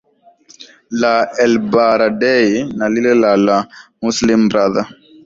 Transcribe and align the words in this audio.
la 1.01 1.11
elbaradei 1.45 2.51
na 2.77 2.85
lile 2.93 3.13
la 3.23 3.31
la 3.37 3.43
la 3.47 3.57
muslim 4.03 4.39
brother 4.51 4.85